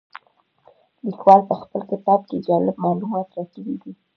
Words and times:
لیکوال 1.05 1.41
په 1.49 1.55
خپل 1.61 1.81
کتاب 1.91 2.19
کې 2.29 2.37
جالب 2.47 2.75
معلومات 2.85 3.27
راکړي 3.37 3.75
دي. 3.81 3.91